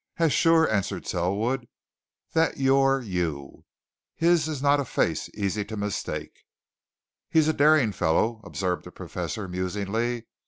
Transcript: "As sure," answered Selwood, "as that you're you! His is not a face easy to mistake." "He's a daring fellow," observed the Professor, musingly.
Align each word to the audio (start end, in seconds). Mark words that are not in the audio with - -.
"As 0.17 0.33
sure," 0.33 0.67
answered 0.67 1.05
Selwood, 1.05 1.61
"as 1.61 2.33
that 2.33 2.57
you're 2.57 3.01
you! 3.01 3.65
His 4.15 4.47
is 4.47 4.59
not 4.59 4.79
a 4.79 4.83
face 4.85 5.29
easy 5.35 5.63
to 5.65 5.77
mistake." 5.77 6.41
"He's 7.29 7.47
a 7.47 7.53
daring 7.53 7.91
fellow," 7.91 8.41
observed 8.43 8.83
the 8.83 8.91
Professor, 8.91 9.47
musingly. 9.47 10.25